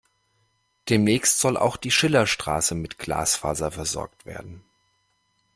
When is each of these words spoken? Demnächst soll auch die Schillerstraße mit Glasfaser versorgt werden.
Demnächst 0.89 1.39
soll 1.41 1.57
auch 1.57 1.77
die 1.77 1.91
Schillerstraße 1.91 2.73
mit 2.73 2.97
Glasfaser 2.97 3.69
versorgt 3.69 4.25
werden. 4.25 4.65